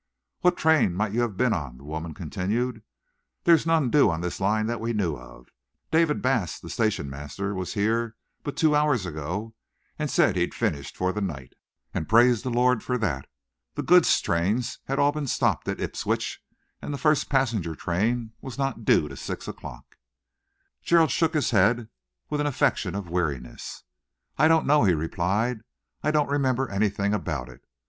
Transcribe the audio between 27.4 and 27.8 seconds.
it.